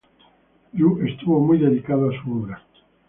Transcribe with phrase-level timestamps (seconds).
[0.73, 2.63] Yu estuvo muy dedicado a su obra.